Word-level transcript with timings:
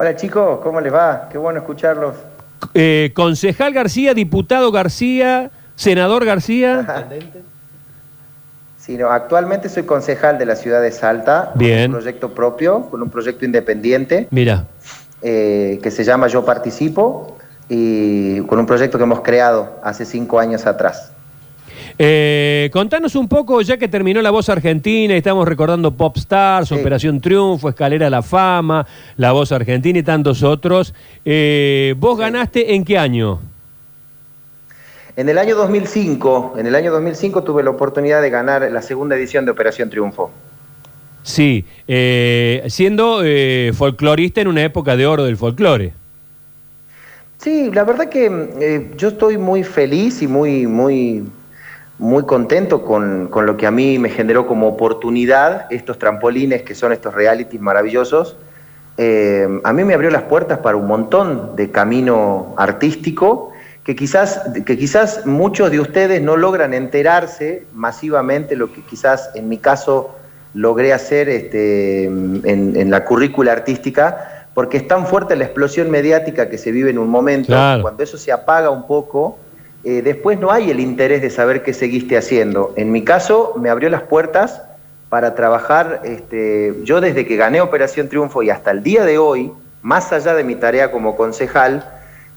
Hola 0.00 0.16
chicos, 0.16 0.60
¿cómo 0.62 0.80
les 0.80 0.90
va? 0.90 1.28
Qué 1.30 1.36
bueno 1.36 1.58
escucharlos. 1.58 2.14
Eh, 2.72 3.12
concejal 3.12 3.74
García, 3.74 4.14
diputado 4.14 4.72
García, 4.72 5.50
senador 5.76 6.24
García. 6.24 7.04
Sí, 8.78 8.96
no, 8.96 9.10
actualmente 9.10 9.68
soy 9.68 9.82
concejal 9.82 10.38
de 10.38 10.46
la 10.46 10.56
ciudad 10.56 10.80
de 10.80 10.90
Salta. 10.90 11.52
Bien. 11.54 11.90
Con 11.90 11.96
un 11.96 12.00
proyecto 12.00 12.34
propio, 12.34 12.86
con 12.90 13.02
un 13.02 13.10
proyecto 13.10 13.44
independiente 13.44 14.26
Mira, 14.30 14.64
eh, 15.20 15.78
que 15.82 15.90
se 15.90 16.02
llama 16.02 16.28
Yo 16.28 16.46
Participo 16.46 17.36
y 17.68 18.40
con 18.46 18.58
un 18.58 18.64
proyecto 18.64 18.96
que 18.96 19.04
hemos 19.04 19.20
creado 19.20 19.78
hace 19.84 20.06
cinco 20.06 20.40
años 20.40 20.64
atrás. 20.66 21.12
Eh, 22.02 22.70
contanos 22.72 23.14
un 23.14 23.28
poco, 23.28 23.60
ya 23.60 23.76
que 23.76 23.86
terminó 23.86 24.22
La 24.22 24.30
Voz 24.30 24.48
Argentina 24.48 25.12
y 25.12 25.18
estamos 25.18 25.46
recordando 25.46 25.90
Popstars, 25.90 26.68
Sí. 26.68 26.74
Operación 26.74 27.20
Triunfo, 27.20 27.68
Escalera 27.68 28.06
a 28.06 28.10
la 28.10 28.22
Fama, 28.22 28.86
La 29.18 29.32
Voz 29.32 29.52
Argentina 29.52 29.98
y 29.98 30.02
tantos 30.02 30.42
otros. 30.42 30.94
Eh, 31.26 31.94
¿Vos 31.98 32.18
ganaste 32.18 32.74
en 32.74 32.84
qué 32.86 32.96
año? 32.96 33.40
En 35.14 35.28
el 35.28 35.36
año 35.36 35.56
2005, 35.56 36.54
en 36.56 36.66
el 36.66 36.74
año 36.74 36.90
2005 36.90 37.44
tuve 37.44 37.62
la 37.62 37.68
oportunidad 37.68 38.22
de 38.22 38.30
ganar 38.30 38.62
la 38.72 38.80
segunda 38.80 39.14
edición 39.14 39.44
de 39.44 39.50
Operación 39.50 39.90
Triunfo. 39.90 40.30
Sí, 41.22 41.66
eh, 41.86 42.64
siendo 42.68 43.20
eh, 43.22 43.72
folclorista 43.74 44.40
en 44.40 44.48
una 44.48 44.64
época 44.64 44.96
de 44.96 45.04
oro 45.06 45.24
del 45.24 45.36
folclore. 45.36 45.92
Sí, 47.36 47.70
la 47.72 47.84
verdad 47.84 48.08
que 48.08 48.26
eh, 48.60 48.90
yo 48.96 49.08
estoy 49.08 49.36
muy 49.36 49.64
feliz 49.64 50.22
y 50.22 50.26
muy, 50.26 50.66
muy, 50.66 51.24
muy 52.00 52.24
contento 52.24 52.82
con, 52.82 53.28
con 53.28 53.44
lo 53.44 53.56
que 53.58 53.66
a 53.66 53.70
mí 53.70 53.98
me 53.98 54.08
generó 54.08 54.46
como 54.46 54.66
oportunidad 54.68 55.66
estos 55.70 55.98
trampolines 55.98 56.62
que 56.62 56.74
son 56.74 56.92
estos 56.92 57.12
realities 57.14 57.60
maravillosos. 57.60 58.36
Eh, 58.96 59.46
a 59.64 59.72
mí 59.74 59.84
me 59.84 59.92
abrió 59.94 60.10
las 60.10 60.22
puertas 60.22 60.58
para 60.60 60.76
un 60.78 60.86
montón 60.86 61.54
de 61.56 61.70
camino 61.70 62.54
artístico 62.56 63.52
que 63.84 63.94
quizás, 63.94 64.40
que 64.64 64.78
quizás 64.78 65.26
muchos 65.26 65.70
de 65.70 65.78
ustedes 65.80 66.22
no 66.22 66.36
logran 66.36 66.72
enterarse 66.74 67.64
masivamente, 67.74 68.56
lo 68.56 68.72
que 68.72 68.80
quizás 68.82 69.30
en 69.34 69.48
mi 69.48 69.58
caso 69.58 70.16
logré 70.54 70.92
hacer 70.94 71.28
este, 71.28 72.04
en, 72.04 72.42
en 72.76 72.90
la 72.90 73.04
currícula 73.04 73.52
artística, 73.52 74.46
porque 74.54 74.78
es 74.78 74.88
tan 74.88 75.06
fuerte 75.06 75.36
la 75.36 75.44
explosión 75.44 75.90
mediática 75.90 76.48
que 76.48 76.56
se 76.58 76.72
vive 76.72 76.90
en 76.90 76.98
un 76.98 77.08
momento, 77.08 77.46
Claro. 77.48 77.82
cuando 77.82 78.02
eso 78.02 78.16
se 78.18 78.32
apaga 78.32 78.70
un 78.70 78.86
poco, 78.86 79.38
eh, 79.84 80.02
después 80.02 80.38
no 80.38 80.50
hay 80.50 80.70
el 80.70 80.80
interés 80.80 81.22
de 81.22 81.30
saber 81.30 81.62
qué 81.62 81.72
seguiste 81.72 82.16
haciendo. 82.16 82.72
En 82.76 82.92
mi 82.92 83.02
caso, 83.04 83.54
me 83.60 83.70
abrió 83.70 83.88
las 83.90 84.02
puertas 84.02 84.62
para 85.08 85.34
trabajar, 85.34 86.02
este, 86.04 86.74
yo 86.84 87.00
desde 87.00 87.26
que 87.26 87.36
gané 87.36 87.60
Operación 87.60 88.08
Triunfo 88.08 88.42
y 88.42 88.50
hasta 88.50 88.70
el 88.70 88.82
día 88.82 89.04
de 89.04 89.18
hoy, 89.18 89.50
más 89.82 90.12
allá 90.12 90.34
de 90.34 90.44
mi 90.44 90.54
tarea 90.54 90.92
como 90.92 91.16
concejal, 91.16 91.84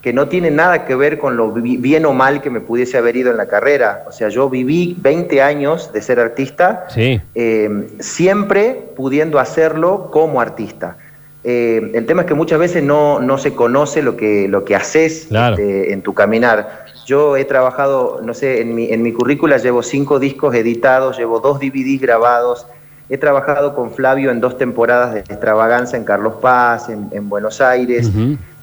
que 0.01 0.11
no 0.11 0.27
tiene 0.27 0.51
nada 0.51 0.85
que 0.85 0.95
ver 0.95 1.17
con 1.17 1.37
lo 1.37 1.51
bi- 1.51 1.77
bien 1.77 2.05
o 2.05 2.11
mal 2.13 2.41
que 2.41 2.49
me 2.49 2.59
pudiese 2.59 2.97
haber 2.97 3.15
ido 3.15 3.31
en 3.31 3.37
la 3.37 3.45
carrera. 3.45 4.03
O 4.07 4.11
sea, 4.11 4.27
yo 4.29 4.49
viví 4.49 4.97
20 4.99 5.41
años 5.41 5.93
de 5.93 6.01
ser 6.01 6.19
artista, 6.19 6.85
Sí. 6.89 7.21
eh, 7.35 7.87
siempre 7.99 8.81
pudiendo 8.95 9.39
hacerlo 9.39 10.09
como 10.11 10.41
artista. 10.41 10.97
Eh, 11.43 11.91
el 11.93 12.05
tema 12.05 12.21
es 12.21 12.27
que 12.27 12.33
muchas 12.35 12.57
veces 12.59 12.81
no, 12.83 13.19
no 13.19 13.37
se 13.37 13.53
conoce 13.53 14.01
lo 14.01 14.15
que, 14.15 14.47
lo 14.47 14.63
que 14.63 14.75
haces 14.75 15.25
Claro. 15.27 15.55
este, 15.55 15.91
en 15.93 16.01
tu 16.01 16.13
caminar. 16.13 16.85
Yo 17.05 17.35
he 17.35 17.43
trabajado, 17.43 18.21
no 18.23 18.33
sé, 18.33 18.61
en 18.61 18.73
mi, 18.75 18.91
en 18.93 19.01
mi 19.01 19.11
currícula 19.11 19.57
llevo 19.57 19.83
cinco 19.83 20.19
discos 20.19 20.55
editados, 20.55 21.17
llevo 21.17 21.41
dos 21.41 21.59
DVDs 21.59 21.99
grabados, 21.99 22.65
he 23.09 23.17
trabajado 23.17 23.75
con 23.75 23.91
Flavio 23.91 24.31
en 24.31 24.39
dos 24.39 24.57
temporadas 24.57 25.13
de 25.13 25.19
extravaganza 25.19 25.97
en 25.97 26.05
Carlos 26.05 26.35
Paz, 26.41 26.87
en, 26.87 27.09
en 27.11 27.27
Buenos 27.27 27.59
Aires, 27.59 28.09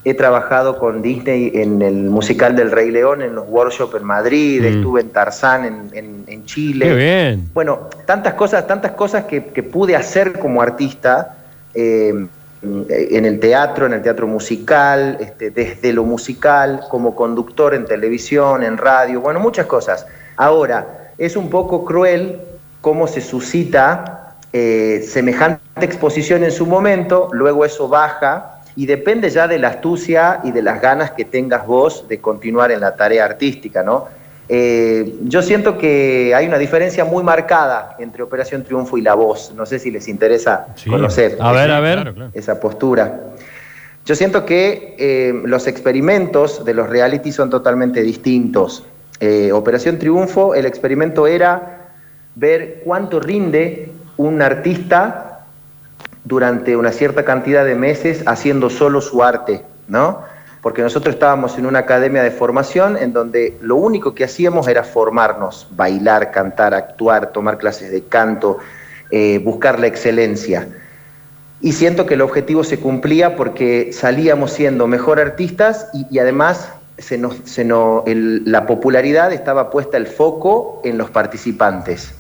he 0.02 0.14
trabajado 0.14 0.78
con 0.78 1.02
Disney 1.02 1.50
en 1.52 1.82
el 1.82 2.04
musical 2.04 2.56
del 2.56 2.70
Rey 2.70 2.90
León, 2.90 3.20
en 3.20 3.34
los 3.34 3.46
workshops 3.46 3.94
en 3.96 4.04
Madrid, 4.04 4.62
Mm. 4.62 4.76
estuve 4.78 5.00
en 5.02 5.10
Tarzán 5.10 5.66
en, 5.66 5.90
en- 5.92 6.24
en 6.26 6.46
Chile. 6.46 6.86
Qué 6.86 6.94
bien. 6.94 7.50
Bueno, 7.52 7.90
tantas 8.06 8.32
cosas, 8.32 8.66
tantas 8.66 8.92
cosas 8.92 9.24
que, 9.24 9.44
que 9.44 9.62
pude 9.62 9.94
hacer 9.94 10.38
como 10.38 10.62
artista 10.62 11.36
eh, 11.74 12.14
en 12.62 13.24
el 13.24 13.40
teatro, 13.40 13.86
en 13.86 13.94
el 13.94 14.02
teatro 14.02 14.26
musical, 14.26 15.16
este, 15.20 15.50
desde 15.50 15.92
lo 15.92 16.04
musical, 16.04 16.82
como 16.90 17.16
conductor 17.16 17.74
en 17.74 17.86
televisión, 17.86 18.62
en 18.62 18.76
radio, 18.76 19.20
bueno, 19.20 19.40
muchas 19.40 19.66
cosas. 19.66 20.06
Ahora, 20.36 21.12
es 21.16 21.36
un 21.36 21.48
poco 21.48 21.84
cruel 21.84 22.40
cómo 22.80 23.06
se 23.06 23.20
suscita 23.20 24.36
eh, 24.52 25.06
semejante 25.06 25.84
exposición 25.84 26.44
en 26.44 26.50
su 26.50 26.66
momento, 26.66 27.28
luego 27.32 27.64
eso 27.64 27.88
baja 27.88 28.60
y 28.76 28.86
depende 28.86 29.30
ya 29.30 29.46
de 29.48 29.58
la 29.58 29.68
astucia 29.68 30.40
y 30.44 30.52
de 30.52 30.62
las 30.62 30.80
ganas 30.80 31.12
que 31.12 31.24
tengas 31.24 31.66
vos 31.66 32.08
de 32.08 32.20
continuar 32.20 32.72
en 32.72 32.80
la 32.80 32.96
tarea 32.96 33.24
artística, 33.24 33.82
¿no? 33.82 34.08
Eh, 34.52 35.14
yo 35.22 35.42
siento 35.42 35.78
que 35.78 36.34
hay 36.34 36.44
una 36.48 36.58
diferencia 36.58 37.04
muy 37.04 37.22
marcada 37.22 37.94
entre 38.00 38.24
Operación 38.24 38.64
Triunfo 38.64 38.98
y 38.98 39.00
La 39.00 39.14
Voz. 39.14 39.52
No 39.56 39.64
sé 39.64 39.78
si 39.78 39.92
les 39.92 40.08
interesa 40.08 40.66
Sí. 40.74 40.90
conocer 40.90 41.36
A 41.38 41.52
ver, 41.52 41.66
esa- 41.68 41.76
a 41.76 41.80
ver. 41.80 41.94
Claro, 41.94 42.14
claro. 42.14 42.30
esa 42.34 42.58
postura. 42.58 43.20
Yo 44.04 44.16
siento 44.16 44.44
que 44.44 44.96
eh, 44.98 45.32
los 45.44 45.68
experimentos 45.68 46.64
de 46.64 46.74
los 46.74 46.90
reality 46.90 47.30
son 47.30 47.48
totalmente 47.48 48.02
distintos. 48.02 48.84
Eh, 49.20 49.52
Operación 49.52 50.00
Triunfo, 50.00 50.56
el 50.56 50.66
experimento 50.66 51.28
era 51.28 51.90
ver 52.34 52.80
cuánto 52.84 53.20
rinde 53.20 53.92
un 54.16 54.42
artista 54.42 55.42
durante 56.24 56.74
una 56.74 56.90
cierta 56.90 57.24
cantidad 57.24 57.64
de 57.64 57.76
meses 57.76 58.24
haciendo 58.26 58.68
solo 58.68 59.00
su 59.00 59.22
arte, 59.22 59.62
¿no? 59.86 60.22
Porque 60.62 60.82
nosotros 60.82 61.14
estábamos 61.14 61.56
en 61.56 61.66
una 61.66 61.80
academia 61.80 62.22
de 62.22 62.30
formación 62.30 62.96
en 62.96 63.12
donde 63.12 63.56
lo 63.62 63.76
único 63.76 64.14
que 64.14 64.24
hacíamos 64.24 64.68
era 64.68 64.84
formarnos, 64.84 65.66
bailar, 65.70 66.30
cantar, 66.30 66.74
actuar, 66.74 67.32
tomar 67.32 67.56
clases 67.56 67.90
de 67.90 68.02
canto, 68.02 68.58
eh, 69.10 69.40
buscar 69.42 69.78
la 69.78 69.86
excelencia. 69.86 70.68
Y 71.62 71.72
siento 71.72 72.06
que 72.06 72.14
el 72.14 72.22
objetivo 72.22 72.64
se 72.64 72.78
cumplía 72.78 73.36
porque 73.36 73.92
salíamos 73.92 74.52
siendo 74.52 74.86
mejor 74.86 75.20
artistas 75.20 75.88
y, 75.92 76.18
además 76.18 76.72
la 78.44 78.66
popularidad 78.66 79.32
estaba 79.32 79.70
puesta 79.70 79.96
el 79.96 80.06
foco 80.06 80.82
en 80.84 80.98
los 80.98 81.10
participantes. 81.10 82.12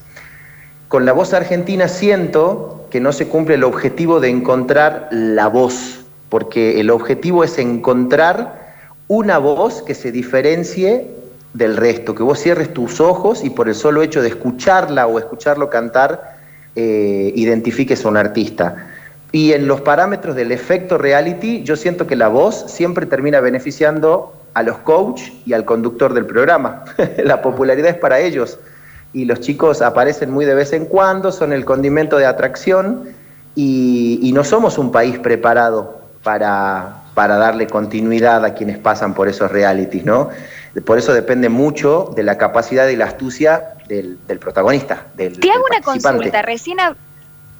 Con 0.88 1.04
la 1.04 1.12
voz 1.12 1.34
argentina 1.34 1.86
siento 1.86 2.86
que 2.90 3.00
no 3.00 3.12
se 3.12 3.28
cumple 3.28 3.54
el 3.54 3.64
objetivo 3.64 4.20
de 4.20 4.30
encontrar 4.30 5.08
la 5.10 5.48
voz, 5.48 5.99
porque 6.30 6.80
el 6.80 6.90
objetivo 6.90 7.44
es 7.44 7.58
encontrar 7.58 8.74
una 9.08 9.38
voz 9.38 9.82
que 9.82 9.94
se 9.94 10.12
diferencie 10.12 11.08
del 11.52 11.76
resto, 11.76 12.14
que 12.14 12.22
vos 12.22 12.38
cierres 12.38 12.72
tus 12.72 13.00
ojos 13.00 13.44
y 13.44 13.50
por 13.50 13.68
el 13.68 13.74
solo 13.74 14.02
hecho 14.02 14.22
de 14.22 14.28
escucharla 14.28 15.08
o 15.08 15.18
escucharlo 15.18 15.68
cantar, 15.68 16.38
eh, 16.76 17.32
identifiques 17.34 18.04
a 18.04 18.08
un 18.08 18.16
artista. 18.16 18.86
Y 19.32 19.52
en 19.52 19.66
los 19.66 19.80
parámetros 19.80 20.36
del 20.36 20.52
efecto 20.52 20.96
reality, 20.96 21.64
yo 21.64 21.76
siento 21.76 22.06
que 22.06 22.14
la 22.14 22.28
voz 22.28 22.64
siempre 22.68 23.06
termina 23.06 23.40
beneficiando 23.40 24.32
a 24.54 24.62
los 24.62 24.78
coach 24.78 25.22
y 25.44 25.52
al 25.52 25.64
conductor 25.64 26.14
del 26.14 26.26
programa. 26.26 26.84
la 27.24 27.42
popularidad 27.42 27.90
es 27.90 27.96
para 27.96 28.20
ellos 28.20 28.58
y 29.12 29.24
los 29.24 29.40
chicos 29.40 29.82
aparecen 29.82 30.30
muy 30.30 30.44
de 30.44 30.54
vez 30.54 30.72
en 30.72 30.86
cuando, 30.86 31.32
son 31.32 31.52
el 31.52 31.64
condimento 31.64 32.16
de 32.18 32.26
atracción 32.26 33.08
y, 33.56 34.20
y 34.22 34.32
no 34.32 34.44
somos 34.44 34.78
un 34.78 34.92
país 34.92 35.18
preparado 35.18 35.99
para, 36.22 37.02
para 37.14 37.36
darle 37.36 37.66
continuidad 37.66 38.44
a 38.44 38.54
quienes 38.54 38.78
pasan 38.78 39.14
por 39.14 39.28
esos 39.28 39.50
realities, 39.50 40.04
¿no? 40.04 40.30
Por 40.84 40.98
eso 40.98 41.12
depende 41.12 41.48
mucho 41.48 42.12
de 42.14 42.22
la 42.22 42.38
capacidad 42.38 42.86
y 42.88 42.96
la 42.96 43.06
astucia 43.06 43.74
del, 43.88 44.18
del 44.28 44.38
protagonista. 44.38 45.06
Del, 45.14 45.38
Te 45.40 45.50
hago 45.50 45.64
del 45.64 45.72
una 45.78 45.80
consulta. 45.84 46.42
Recién, 46.42 46.78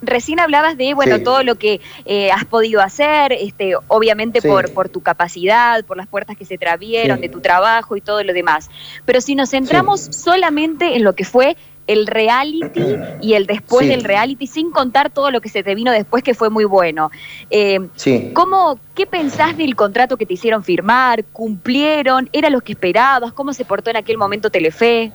recién 0.01 0.39
hablabas 0.39 0.77
de 0.77 0.93
bueno 0.93 1.17
Sí. 1.17 1.23
todo 1.23 1.43
lo 1.43 1.55
que 1.55 1.81
eh, 2.05 2.31
has 2.31 2.45
podido 2.45 2.81
hacer, 2.81 3.33
este, 3.33 3.73
obviamente 3.87 4.39
Sí. 4.39 4.47
por, 4.47 4.71
por 4.71 4.87
tu 4.87 5.01
capacidad, 5.01 5.83
por 5.83 5.97
las 5.97 6.07
puertas 6.07 6.37
que 6.37 6.45
se 6.45 6.57
Sí. 6.57 7.21
de 7.21 7.29
tu 7.29 7.41
trabajo 7.41 7.97
y 7.97 8.01
todo 8.01 8.23
lo 8.23 8.31
demás. 8.33 8.69
Pero 9.05 9.19
si 9.19 9.35
nos 9.35 9.49
centramos 9.49 9.99
solamente 9.99 10.95
en 10.95 11.03
lo 11.03 11.13
que 11.13 11.25
fue 11.25 11.57
el 11.87 12.07
reality 12.07 12.95
y 13.21 13.33
el 13.33 13.45
después 13.47 13.85
Sí. 13.85 13.91
del 13.91 14.03
reality, 14.03 14.47
sin 14.47 14.71
contar 14.71 15.09
todo 15.09 15.31
lo 15.31 15.41
que 15.41 15.49
se 15.49 15.63
te 15.63 15.75
vino 15.75 15.91
después, 15.91 16.23
que 16.23 16.33
fue 16.33 16.49
muy 16.49 16.63
bueno. 16.65 17.11
Eh, 17.49 17.79
Sí. 17.95 18.31
¿Cómo, 18.33 18.79
¿Qué 18.95 19.05
pensás 19.05 19.57
del 19.57 19.75
contrato 19.75 20.15
que 20.17 20.25
te 20.25 20.33
hicieron 20.35 20.63
firmar? 20.63 21.23
¿Cumplieron? 21.33 22.29
¿Era 22.31 22.49
lo 22.49 22.61
que 22.61 22.73
esperabas? 22.73 23.33
¿Cómo 23.33 23.53
se 23.53 23.65
portó 23.65 23.89
en 23.89 23.97
aquel 23.97 24.17
momento 24.17 24.49
Telefe? 24.49 25.11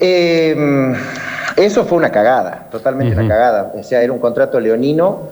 Eh, 0.00 0.94
eso 1.56 1.84
fue 1.84 1.98
una 1.98 2.10
cagada, 2.10 2.68
totalmente 2.70 3.14
una 3.14 3.28
cagada. 3.28 3.72
O 3.74 3.82
sea, 3.82 4.02
era 4.02 4.12
un 4.12 4.18
contrato 4.18 4.58
leonino, 4.58 5.30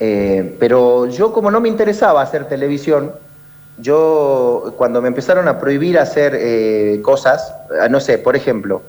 eh, 0.00 0.56
pero 0.58 1.06
yo 1.06 1.32
como 1.32 1.50
no 1.50 1.60
me 1.60 1.68
interesaba 1.68 2.22
hacer 2.22 2.46
televisión, 2.48 3.12
yo 3.78 4.74
cuando 4.76 5.00
me 5.00 5.08
empezaron 5.08 5.48
a 5.48 5.58
prohibir 5.58 5.98
hacer 5.98 6.36
eh, 6.38 7.00
cosas, 7.02 7.54
ah, 7.80 7.88
no 7.88 8.00
sé, 8.00 8.18
por 8.18 8.36
ejemplo, 8.36 8.82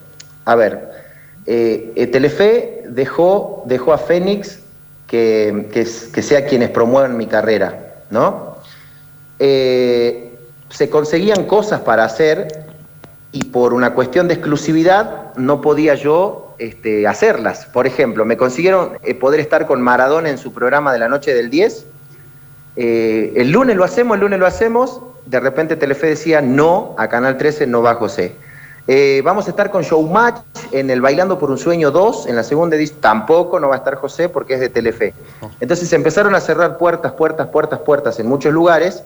a 0.45 0.56
ver, 0.56 0.89
eh, 1.45 1.94
eh, 1.95 2.07
Telefe 2.07 2.83
dejó, 2.89 3.63
dejó 3.65 3.94
a 3.94 3.97
Fénix 3.97 4.59
que, 5.07 5.68
que, 5.71 6.21
sea 6.21 6.45
quienes 6.45 6.69
promuevan 6.69 7.18
mi 7.18 7.25
carrera, 7.25 7.95
¿no? 8.12 8.57
Eh, 9.39 10.38
se 10.69 10.89
conseguían 10.89 11.45
cosas 11.45 11.81
para 11.81 12.03
hacer 12.03 12.65
y 13.31 13.45
por 13.45 13.74
una 13.74 13.94
cuestión 13.94 14.27
de 14.27 14.35
exclusividad 14.35 15.33
no 15.35 15.62
podía 15.62 15.95
yo 15.95 16.56
este, 16.59 17.07
hacerlas. 17.07 17.65
Por 17.65 17.88
ejemplo, 17.88 18.25
me 18.25 18.38
consiguieron 18.38 18.97
eh, 19.03 19.15
poder 19.15 19.39
estar 19.39 19.65
con 19.65 19.81
Maradona 19.81 20.30
en 20.30 20.38
su 20.38 20.53
programa 20.53 20.94
de 20.94 21.00
la 21.00 21.07
noche 21.07 21.33
del 21.33 21.50
10. 21.50 21.85
Eh, 22.75 23.33
el 23.36 23.51
lunes 23.51 23.75
lo 23.75 23.83
hacemos, 23.83 24.16
el 24.16 24.21
lunes 24.21 24.39
lo 24.39 24.48
hacemos. 24.48 25.01
De 25.25 25.39
repente 25.39 25.75
Telefe 25.75 26.07
decía, 26.07 26.42
no, 26.42 26.95
a 26.98 27.07
Canal 27.07 27.38
13 27.38 27.68
no 27.68 27.81
va 27.81 27.95
José. 27.95 28.33
Eh, 28.88 29.21
vamos 29.24 29.45
a 29.45 29.51
estar 29.51 29.69
con 29.69 29.83
Showmatch 29.83 30.42
en 30.71 30.89
el 30.89 31.00
Bailando 31.00 31.38
por 31.38 31.51
un 31.51 31.60
Sueño 31.60 31.92
2, 31.92 32.27
en 32.27 32.36
la 32.36 32.44
segunda 32.44 32.75
edición. 32.75 33.00
Tampoco 33.01 33.60
no 33.60 33.69
va 33.69 33.75
a 33.75 33.77
estar 33.77 33.95
José 33.95 34.30
porque 34.30 34.56
es 34.56 34.60
de 34.60 34.69
Telefe. 34.69 35.13
Entonces 35.60 35.94
empezaron 35.94 36.33
a 36.33 36.42
cerrar 36.42 36.77
puertas, 36.77 37.12
puertas, 37.12 37.48
puertas, 37.50 37.80
puertas 37.81 38.19
en 38.19 38.27
muchos 38.27 38.51
lugares 38.51 39.04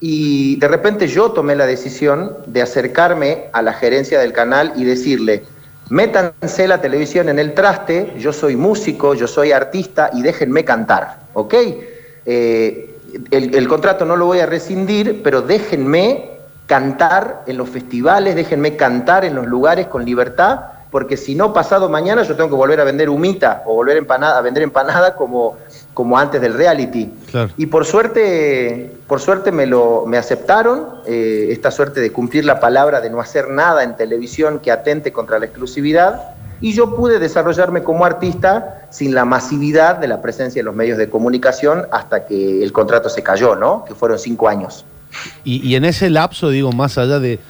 y 0.00 0.56
de 0.56 0.66
repente 0.66 1.06
yo 1.06 1.30
tomé 1.30 1.54
la 1.54 1.66
decisión 1.66 2.36
de 2.46 2.62
acercarme 2.62 3.44
a 3.52 3.62
la 3.62 3.72
gerencia 3.72 4.18
del 4.18 4.32
canal 4.32 4.72
y 4.74 4.82
decirle, 4.82 5.44
métanse 5.90 6.66
la 6.66 6.80
televisión 6.80 7.28
en 7.28 7.38
el 7.38 7.54
traste, 7.54 8.12
yo 8.18 8.32
soy 8.32 8.56
músico, 8.56 9.14
yo 9.14 9.28
soy 9.28 9.52
artista 9.52 10.10
y 10.12 10.22
déjenme 10.22 10.64
cantar, 10.64 11.20
¿ok? 11.34 11.54
Eh, 12.26 12.91
el, 13.30 13.54
el, 13.54 13.68
contrato 13.68 14.04
no 14.04 14.16
lo 14.16 14.26
voy 14.26 14.40
a 14.40 14.46
rescindir, 14.46 15.22
pero 15.22 15.42
déjenme 15.42 16.38
cantar 16.66 17.42
en 17.46 17.56
los 17.56 17.68
festivales, 17.68 18.34
déjenme 18.34 18.76
cantar 18.76 19.24
en 19.24 19.34
los 19.34 19.46
lugares 19.46 19.86
con 19.88 20.04
libertad, 20.04 20.60
porque 20.90 21.16
si 21.16 21.34
no, 21.34 21.52
pasado 21.52 21.88
mañana 21.88 22.22
yo 22.22 22.36
tengo 22.36 22.50
que 22.50 22.56
volver 22.56 22.80
a 22.80 22.84
vender 22.84 23.08
humita 23.08 23.62
o 23.66 23.74
volver 23.74 23.96
empanada, 23.96 24.38
a 24.38 24.42
vender 24.42 24.62
empanada 24.62 25.14
como 25.16 25.56
como 25.94 26.18
antes 26.18 26.40
del 26.40 26.54
reality. 26.54 27.12
Y 27.56 27.66
por 27.66 27.84
suerte, 27.84 28.92
por 29.06 29.20
suerte 29.20 29.52
me 29.52 29.66
lo 29.66 30.04
me 30.06 30.16
aceptaron 30.16 30.86
eh, 31.06 31.48
esta 31.50 31.70
suerte 31.70 32.00
de 32.00 32.12
cumplir 32.12 32.44
la 32.44 32.60
palabra 32.60 33.00
de 33.00 33.10
no 33.10 33.20
hacer 33.20 33.48
nada 33.48 33.82
en 33.82 33.96
televisión 33.96 34.60
que 34.60 34.70
atente 34.70 35.12
contra 35.12 35.38
la 35.38 35.46
exclusividad. 35.46 36.34
Y 36.62 36.72
yo 36.72 36.94
pude 36.94 37.18
desarrollarme 37.18 37.82
como 37.82 38.04
artista 38.04 38.86
sin 38.90 39.14
la 39.14 39.24
masividad 39.24 39.96
de 39.96 40.06
la 40.06 40.22
presencia 40.22 40.60
de 40.60 40.64
los 40.64 40.74
medios 40.74 40.96
de 40.96 41.10
comunicación 41.10 41.86
hasta 41.90 42.24
que 42.24 42.62
el 42.62 42.72
contrato 42.72 43.08
se 43.08 43.22
cayó, 43.22 43.56
¿no? 43.56 43.84
Que 43.84 43.94
fueron 43.94 44.18
cinco 44.18 44.48
años. 44.48 44.84
Y, 45.44 45.74
en 45.74 45.84
ese 45.84 46.08
lapso, 46.08 46.48
digo, 46.50 46.72
más 46.72 46.96
allá 46.98 47.18
de, 47.18 47.40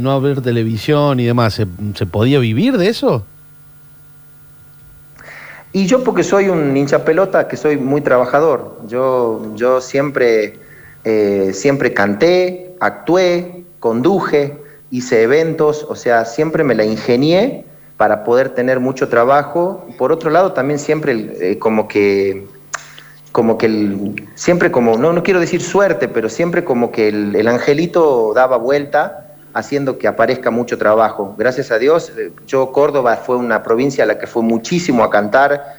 no 0.00 0.10
haber 0.10 0.40
televisión 0.40 1.20
y 1.20 1.26
demás, 1.26 1.54
¿se 1.54 2.06
podía 2.06 2.38
vivir 2.38 2.78
de 2.78 2.88
eso? 2.88 3.24
Y 5.74 5.86
yo 5.86 6.02
porque 6.02 6.24
soy 6.24 6.48
un 6.48 6.74
hincha 6.74 7.04
pelota, 7.04 7.48
que 7.48 7.58
soy 7.58 7.76
muy 7.76 8.00
trabajador. 8.00 8.78
Yo, 8.88 9.52
yo 9.54 9.82
siempre, 9.82 10.58
eh, 11.04 11.50
siempre 11.52 11.92
canté, 11.92 12.74
actué, 12.80 13.64
conduje, 13.80 14.58
hice 14.90 15.22
eventos, 15.22 15.86
o 15.88 15.94
sea, 15.94 16.24
siempre 16.24 16.64
me 16.64 16.74
la 16.74 16.84
ingenié 16.84 17.66
para 18.02 18.24
poder 18.24 18.48
tener 18.48 18.80
mucho 18.80 19.08
trabajo. 19.08 19.86
Por 19.96 20.10
otro 20.10 20.28
lado, 20.28 20.54
también 20.54 20.80
siempre 20.80 21.12
eh, 21.40 21.58
como 21.60 21.86
que, 21.86 22.48
como 23.30 23.56
que 23.56 23.66
el, 23.66 24.28
siempre 24.34 24.72
como, 24.72 24.98
no, 24.98 25.12
no 25.12 25.22
quiero 25.22 25.38
decir 25.38 25.62
suerte, 25.62 26.08
pero 26.08 26.28
siempre 26.28 26.64
como 26.64 26.90
que 26.90 27.10
el, 27.10 27.36
el 27.36 27.46
angelito 27.46 28.32
daba 28.34 28.56
vuelta 28.56 29.36
haciendo 29.54 29.98
que 29.98 30.08
aparezca 30.08 30.50
mucho 30.50 30.78
trabajo. 30.78 31.36
Gracias 31.38 31.70
a 31.70 31.78
Dios, 31.78 32.12
eh, 32.18 32.32
yo 32.44 32.72
Córdoba 32.72 33.14
fue 33.18 33.36
una 33.36 33.62
provincia 33.62 34.02
a 34.02 34.08
la 34.08 34.18
que 34.18 34.26
fue 34.26 34.42
muchísimo 34.42 35.04
a 35.04 35.08
cantar, 35.08 35.76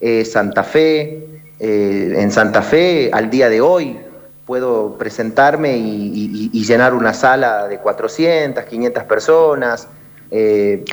eh, 0.00 0.24
Santa 0.24 0.62
Fe, 0.62 1.26
en 1.58 2.30
Santa 2.30 2.62
Fe 2.62 3.10
al 3.12 3.28
día 3.28 3.50
de 3.50 3.60
hoy 3.60 3.98
puedo 4.46 4.96
presentarme 4.96 5.76
y, 5.76 6.64
llenar 6.64 6.94
una 6.94 7.12
sala 7.12 7.68
de 7.68 7.76
400, 7.80 8.64
500 8.64 9.04
personas. 9.04 9.88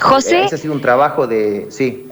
José. 0.01 0.45
Ese 0.45 0.55
ha 0.55 0.57
sido 0.57 0.73
un 0.73 0.81
trabajo 0.81 1.27
de... 1.27 1.67
Sí. 1.69 2.07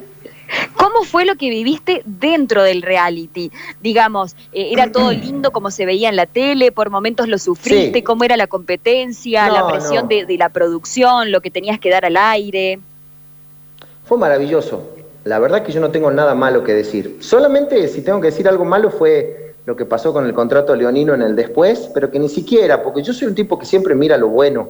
¿Cómo 0.76 1.04
fue 1.04 1.26
lo 1.26 1.36
que 1.36 1.50
viviste 1.50 2.02
dentro 2.06 2.64
del 2.64 2.82
reality? 2.82 3.52
Digamos, 3.82 4.36
eh, 4.52 4.70
¿era 4.72 4.92
todo 4.92 5.12
lindo 5.12 5.52
como 5.52 5.72
se 5.72 5.86
veía 5.86 6.10
en 6.10 6.16
la 6.16 6.26
tele? 6.26 6.72
¿Por 6.72 6.90
momentos 6.90 7.28
lo 7.28 7.38
sufriste? 7.38 8.04
¿Cómo 8.04 8.24
era 8.24 8.38
la 8.38 8.48
competencia, 8.48 9.50
la 9.50 9.68
presión 9.68 10.08
de, 10.08 10.26
la 10.38 10.50
producción, 10.50 11.32
lo 11.32 11.42
que 11.42 11.52
tenías 11.52 11.80
que 11.80 11.90
dar 11.90 12.06
al 12.06 12.18
aire? 12.18 12.80
Fue 14.06 14.18
maravilloso. 14.18 14.90
La 15.24 15.40
verdad 15.40 15.64
que 15.64 15.72
yo 15.72 15.80
no 15.80 15.92
tengo 15.92 16.10
nada 16.12 16.34
malo 16.36 16.64
que 16.64 16.74
decir. 16.74 17.18
Solamente 17.22 17.88
si 17.88 18.02
tengo 18.02 18.20
que 18.20 18.28
decir 18.28 18.48
algo 18.48 18.66
malo 18.66 18.90
fue 18.90 19.54
lo 19.66 19.76
que 19.76 19.86
pasó 19.86 20.12
con 20.12 20.26
el 20.26 20.34
contrato 20.34 20.76
leonino 20.76 21.14
en 21.14 21.22
el 21.22 21.36
después, 21.36 21.90
pero 21.94 22.10
que 22.10 22.20
ni 22.20 22.28
siquiera, 22.28 22.82
porque 22.82 23.04
yo 23.04 23.14
soy 23.14 23.28
un 23.28 23.36
tipo 23.36 23.60
que 23.60 23.66
siempre 23.66 23.94
mira 23.94 24.18
lo 24.18 24.30
bueno. 24.30 24.70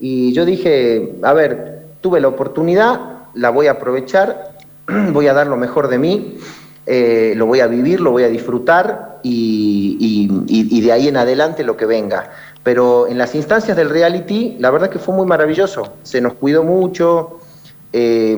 Y 0.00 0.32
yo 0.32 0.44
dije, 0.44 1.14
a 1.22 1.32
ver, 1.32 1.82
tuve 2.00 2.20
la 2.20 2.28
oportunidad, 2.28 3.00
la 3.34 3.50
voy 3.50 3.66
a 3.66 3.72
aprovechar 3.72 4.58
voy 5.12 5.26
a 5.28 5.34
dar 5.34 5.46
lo 5.46 5.56
mejor 5.56 5.88
de 5.88 5.98
mí, 5.98 6.38
eh, 6.86 7.34
lo 7.36 7.46
voy 7.46 7.60
a 7.60 7.66
vivir, 7.66 8.00
lo 8.00 8.10
voy 8.10 8.24
a 8.24 8.28
disfrutar 8.28 9.18
y, 9.22 10.80
de 10.80 10.92
ahí 10.92 11.08
en 11.08 11.16
adelante 11.16 11.62
lo 11.62 11.76
que 11.76 11.86
venga. 11.86 12.30
Pero 12.62 13.06
en 13.06 13.18
las 13.18 13.34
instancias 13.34 13.76
del 13.76 13.90
reality, 13.90 14.56
la 14.58 14.70
verdad 14.70 14.88
que 14.88 14.98
fue 14.98 15.14
muy 15.14 15.26
maravilloso, 15.26 15.94
se 16.02 16.20
nos 16.20 16.34
cuidó 16.34 16.64
mucho, 16.64 17.38
eh, 17.92 18.36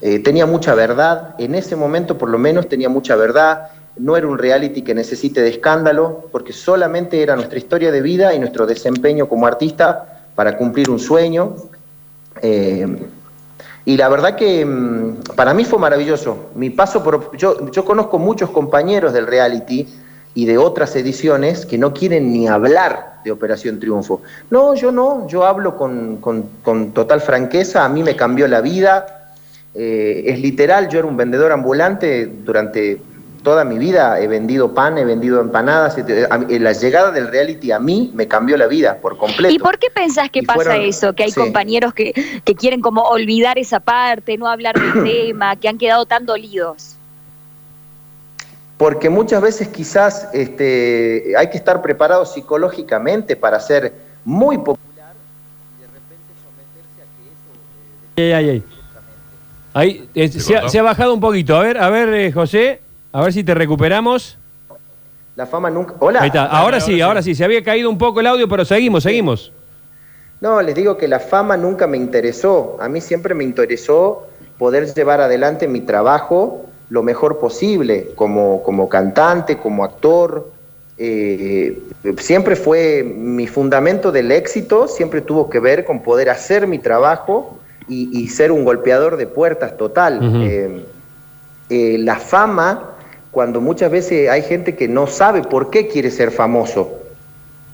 eh, 0.00 0.18
tenía 0.20 0.46
mucha 0.46 0.74
verdad, 0.74 1.34
en 1.38 1.54
ese 1.54 1.76
momento 1.76 2.18
por 2.18 2.28
lo 2.28 2.38
menos 2.38 2.68
tenía 2.68 2.88
mucha 2.88 3.16
verdad, 3.16 3.70
no 3.96 4.16
era 4.16 4.26
un 4.26 4.38
reality 4.38 4.82
que 4.82 4.94
necesite 4.94 5.42
de 5.42 5.50
escándalo, 5.50 6.28
porque 6.32 6.52
solamente 6.52 7.22
era 7.22 7.36
nuestra 7.36 7.58
historia 7.58 7.92
de 7.92 8.00
vida 8.00 8.34
y 8.34 8.38
nuestro 8.38 8.66
desempeño 8.66 9.28
como 9.28 9.46
artista 9.46 10.21
para 10.34 10.56
cumplir 10.56 10.90
un 10.90 10.98
sueño. 10.98 11.56
Y 13.84 13.96
la 13.96 14.08
verdad 14.08 14.36
que 14.36 14.64
mm, 14.64 15.34
para 15.34 15.54
mí 15.54 15.64
fue 15.64 15.78
maravilloso. 15.78 16.50
Mi 16.54 16.70
paso 16.70 17.02
por. 17.02 17.36
Yo, 17.36 17.70
yo 17.70 17.84
conozco 17.84 18.18
muchos 18.18 18.50
compañeros 18.50 19.12
del 19.12 19.26
reality 19.26 19.88
y 20.34 20.46
de 20.46 20.58
otras 20.58 20.94
ediciones 20.96 21.66
que 21.66 21.78
no 21.78 21.92
quieren 21.92 22.32
ni 22.32 22.48
hablar 22.48 23.20
de 23.24 23.30
Operación 23.30 23.78
Triunfo. 23.80 24.22
No, 24.50 24.74
yo 24.74 24.92
no, 24.92 25.26
yo 25.28 25.44
hablo 25.44 25.76
con, 25.76 26.18
con, 26.18 26.92
total 26.92 27.20
franqueza, 27.20 27.84
a 27.84 27.88
mí 27.88 28.02
me 28.02 28.16
cambió 28.16 28.48
la 28.48 28.60
vida. 28.60 29.34
Eh, 29.74 30.24
es 30.26 30.40
literal, 30.40 30.88
yo 30.88 30.98
era 30.98 31.08
un 31.08 31.16
vendedor 31.16 31.52
ambulante 31.52 32.26
durante 32.26 33.00
toda 33.42 33.64
mi 33.64 33.78
vida 33.78 34.20
he 34.20 34.28
vendido 34.28 34.74
pan, 34.74 34.98
he 34.98 35.04
vendido 35.04 35.40
empanadas. 35.40 35.96
La 35.98 36.72
llegada 36.72 37.10
del 37.10 37.28
reality 37.28 37.72
a 37.72 37.78
mí 37.78 38.10
me 38.14 38.28
cambió 38.28 38.56
la 38.56 38.66
vida 38.66 38.98
por 38.98 39.16
completo. 39.16 39.54
¿Y 39.54 39.58
por 39.58 39.78
qué 39.78 39.88
pensás 39.90 40.30
que 40.30 40.42
pasa 40.42 40.76
eso? 40.76 41.12
Que 41.14 41.24
hay 41.24 41.32
compañeros 41.32 41.94
que, 41.94 42.12
que 42.44 42.54
quieren 42.54 42.80
como 42.80 43.02
olvidar 43.02 43.58
esa 43.58 43.80
parte, 43.80 44.38
no 44.38 44.46
hablar 44.46 44.74
del 44.80 45.04
tema, 45.04 45.56
que 45.56 45.68
han 45.68 45.78
quedado 45.78 46.06
tan 46.06 46.26
dolidos. 46.26 46.96
Porque 48.78 49.10
muchas 49.10 49.40
veces 49.40 49.68
quizás 49.68 50.28
este, 50.32 51.34
hay 51.36 51.50
que 51.50 51.56
estar 51.56 51.82
preparado 51.82 52.24
psicológicamente 52.26 53.36
para 53.36 53.60
ser 53.60 53.92
muy 54.24 54.58
popular 54.58 55.14
y 55.78 55.82
de 55.82 55.86
repente 55.86 56.32
someterse 56.42 57.02
a 57.02 58.24
que 58.24 58.32
eso... 58.32 58.36
ay, 58.36 58.50
ay, 58.50 58.64
Ahí, 59.74 60.08
eh, 60.14 60.28
se, 60.28 60.78
ha, 60.78 60.82
bajado 60.82 61.14
un 61.14 61.20
poquito. 61.20 61.56
A 61.56 61.62
ver, 61.62 61.78
a 61.78 61.88
ver, 61.88 62.08
eh, 62.12 62.32
José. 62.32 62.80
A 63.12 63.22
ver 63.22 63.32
si 63.32 63.44
te 63.44 63.54
recuperamos. 63.54 64.38
La 65.36 65.46
fama 65.46 65.70
nunca. 65.70 65.94
Hola. 65.98 66.22
Ahí 66.22 66.28
está. 66.28 66.46
Ahora, 66.46 66.80
sí, 66.80 67.00
ahora 67.00 67.22
sí. 67.22 67.34
Se 67.34 67.44
había 67.44 67.62
caído 67.62 67.88
un 67.90 67.98
poco 67.98 68.20
el 68.20 68.26
audio, 68.26 68.48
pero 68.48 68.64
seguimos, 68.64 69.02
seguimos. 69.02 69.52
No, 70.40 70.60
les 70.60 70.74
digo 70.74 70.96
que 70.96 71.08
la 71.08 71.20
fama 71.20 71.56
nunca 71.56 71.86
me 71.86 71.96
interesó. 71.96 72.76
A 72.80 72.88
mí 72.88 73.00
siempre 73.00 73.34
me 73.34 73.44
interesó 73.44 74.26
poder 74.58 74.92
llevar 74.92 75.20
adelante 75.20 75.68
mi 75.68 75.80
trabajo 75.80 76.66
lo 76.88 77.02
mejor 77.02 77.38
posible, 77.38 78.10
como, 78.16 78.62
como 78.62 78.88
cantante, 78.88 79.56
como 79.56 79.82
actor. 79.82 80.50
Eh, 80.98 81.80
siempre 82.18 82.54
fue 82.54 83.02
mi 83.02 83.46
fundamento 83.46 84.12
del 84.12 84.30
éxito, 84.30 84.88
siempre 84.88 85.22
tuvo 85.22 85.48
que 85.48 85.58
ver 85.58 85.86
con 85.86 86.02
poder 86.02 86.28
hacer 86.28 86.66
mi 86.66 86.78
trabajo 86.78 87.58
y, 87.88 88.28
ser 88.28 88.52
un 88.52 88.64
golpeador 88.64 89.16
de 89.16 89.26
puertas 89.26 89.76
total. 89.76 90.20
Eh, 90.42 90.84
eh, 91.70 91.96
la 91.98 92.16
fama 92.16 92.91
cuando 93.32 93.62
muchas 93.62 93.90
veces 93.90 94.28
hay 94.28 94.42
gente 94.42 94.76
que 94.76 94.86
no 94.86 95.08
sabe 95.08 95.42
por 95.42 95.70
qué 95.70 95.88
quiere 95.88 96.10
ser 96.10 96.30
famoso. 96.30 97.00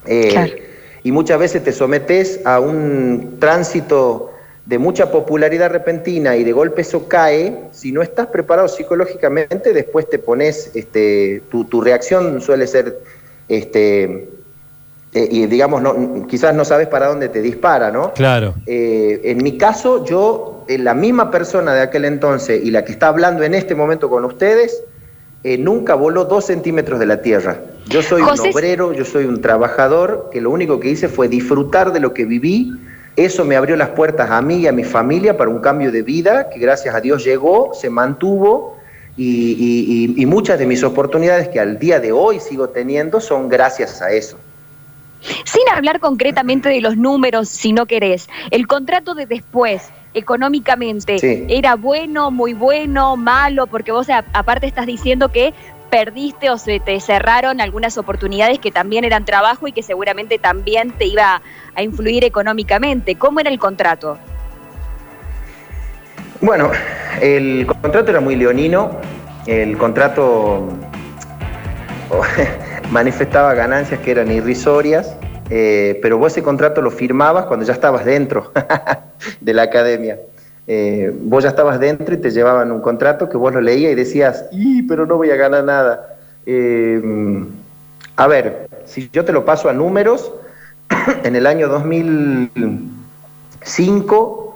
Eh, 0.07 0.65
y 1.03 1.11
muchas 1.11 1.37
veces 1.37 1.63
te 1.63 1.73
sometes 1.73 2.39
a 2.45 2.61
un 2.61 3.35
tránsito 3.39 4.31
de 4.65 4.79
mucha 4.79 5.11
popularidad 5.11 5.69
repentina 5.69 6.37
y 6.37 6.45
de 6.45 6.53
golpe 6.53 6.81
eso 6.81 7.07
cae, 7.09 7.65
si 7.71 7.91
no 7.91 8.01
estás 8.01 8.27
preparado 8.27 8.69
psicológicamente, 8.69 9.73
después 9.73 10.09
te 10.09 10.17
pones, 10.17 10.71
este, 10.75 11.41
tu, 11.49 11.81
reacción 11.81 12.39
suele 12.39 12.65
ser, 12.65 12.99
este, 13.49 14.29
eh, 15.11 15.27
y 15.29 15.45
digamos, 15.47 15.81
no, 15.81 16.25
quizás 16.27 16.55
no 16.55 16.63
sabes 16.63 16.87
para 16.87 17.07
dónde 17.07 17.27
te 17.27 17.41
dispara, 17.41 17.91
¿no? 17.91 18.13
Claro. 18.13 18.53
Eh, 18.65 19.19
en 19.25 19.43
mi 19.43 19.57
caso, 19.57 20.05
yo, 20.05 20.63
la 20.69 20.93
misma 20.93 21.31
persona 21.31 21.73
de 21.73 21.81
aquel 21.81 22.05
entonces 22.05 22.63
y 22.63 22.71
la 22.71 22.85
que 22.85 22.93
está 22.93 23.07
hablando 23.07 23.43
en 23.43 23.55
este 23.55 23.75
momento 23.75 24.09
con 24.09 24.23
ustedes, 24.23 24.83
eh, 25.43 25.57
nunca 25.57 25.95
voló 25.95 26.25
dos 26.25 26.45
centímetros 26.45 26.99
de 26.99 27.05
la 27.05 27.21
tierra. 27.21 27.61
Yo 27.87 28.01
soy 28.03 28.21
un 28.21 28.39
obrero, 28.39 28.93
yo 28.93 29.05
soy 29.05 29.25
un 29.25 29.41
trabajador, 29.41 30.29
que 30.31 30.41
lo 30.41 30.51
único 30.51 30.79
que 30.79 30.89
hice 30.89 31.07
fue 31.07 31.27
disfrutar 31.27 31.91
de 31.93 31.99
lo 31.99 32.13
que 32.13 32.25
viví. 32.25 32.71
Eso 33.15 33.45
me 33.45 33.55
abrió 33.55 33.75
las 33.75 33.89
puertas 33.89 34.29
a 34.29 34.41
mí 34.41 34.57
y 34.57 34.67
a 34.67 34.71
mi 34.71 34.83
familia 34.83 35.37
para 35.37 35.49
un 35.49 35.59
cambio 35.59 35.91
de 35.91 36.03
vida 36.03 36.49
que 36.49 36.59
gracias 36.59 36.93
a 36.93 37.01
Dios 37.01 37.23
llegó, 37.23 37.73
se 37.73 37.89
mantuvo 37.89 38.77
y, 39.17 40.25
muchas 40.25 40.59
de 40.59 40.65
mis 40.65 40.83
oportunidades 40.83 41.49
que 41.49 41.59
al 41.59 41.79
día 41.79 41.99
de 41.99 42.11
hoy 42.11 42.39
sigo 42.39 42.69
teniendo 42.69 43.19
son 43.19 43.49
gracias 43.49 44.01
a 44.01 44.11
eso. 44.11 44.37
Sin 45.43 45.67
hablar 45.73 45.99
concretamente 45.99 46.69
de 46.69 46.79
los 46.79 46.95
números, 46.95 47.49
si 47.49 47.73
no 47.73 47.85
querés, 47.85 48.29
el 48.51 48.67
contrato 48.67 49.15
de 49.15 49.25
después, 49.25 49.89
económicamente, 50.13 51.45
¿era 51.49 51.75
bueno, 51.75 52.31
muy 52.31 52.53
bueno, 52.53 53.15
malo? 53.15 53.67
Porque 53.67 53.91
vos 53.91 54.07
aparte 54.33 54.67
estás 54.67 54.85
diciendo 54.85 55.29
que 55.29 55.53
perdiste 55.89 56.49
o 56.49 56.57
se 56.57 56.79
te 56.79 56.99
cerraron 56.99 57.61
algunas 57.61 57.97
oportunidades 57.97 58.59
que 58.59 58.71
también 58.71 59.03
eran 59.03 59.25
trabajo 59.25 59.67
y 59.67 59.71
que 59.71 59.83
seguramente 59.83 60.37
también 60.37 60.91
te 60.91 61.05
iba 61.05 61.41
a 61.75 61.83
influir 61.83 62.23
económicamente. 62.23 63.15
¿Cómo 63.15 63.39
era 63.39 63.49
el 63.49 63.59
contrato? 63.59 64.17
Bueno, 66.41 66.71
el 67.21 67.65
contrato 67.65 68.11
era 68.11 68.21
muy 68.21 68.35
leonino, 68.35 68.91
el 69.45 69.77
contrato 69.77 70.69
manifestaba 72.91 73.53
ganancias 73.53 73.99
que 73.99 74.11
eran 74.11 74.31
irrisorias, 74.31 75.17
eh, 75.49 75.99
pero 76.01 76.17
vos 76.17 76.31
ese 76.31 76.43
contrato 76.43 76.81
lo 76.81 76.91
firmabas 76.91 77.45
cuando 77.45 77.65
ya 77.65 77.73
estabas 77.73 78.05
dentro 78.05 78.51
de 79.41 79.53
la 79.53 79.63
academia. 79.63 80.19
Eh, 80.67 81.11
vos 81.23 81.43
ya 81.43 81.49
estabas 81.49 81.79
dentro 81.79 82.13
y 82.13 82.17
te 82.17 82.29
llevaban 82.29 82.71
un 82.71 82.81
contrato 82.81 83.27
que 83.27 83.37
vos 83.37 83.53
lo 83.53 83.61
leías 83.61 83.91
y 83.91 83.95
decías, 83.95 84.45
¡y, 84.51 84.83
pero 84.83 85.05
no 85.05 85.17
voy 85.17 85.31
a 85.31 85.35
ganar 85.35 85.63
nada! 85.63 86.17
Eh, 86.45 87.01
a 88.15 88.27
ver, 88.27 88.69
si 88.85 89.09
yo 89.11 89.25
te 89.25 89.31
lo 89.31 89.45
paso 89.45 89.69
a 89.69 89.73
números, 89.73 90.31
en 91.23 91.35
el 91.35 91.47
año 91.47 91.69
2005 91.69 94.49